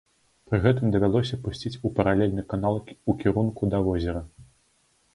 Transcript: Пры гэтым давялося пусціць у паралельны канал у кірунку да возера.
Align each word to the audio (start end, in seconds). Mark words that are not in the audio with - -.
Пры 0.51 0.59
гэтым 0.63 0.87
давялося 0.95 1.39
пусціць 1.43 1.73
у 1.87 1.93
паралельны 2.01 2.49
канал 2.57 2.81
у 3.09 3.19
кірунку 3.23 3.63
да 3.75 3.87
возера. 3.91 4.29